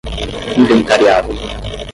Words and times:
inventariado 0.57 1.35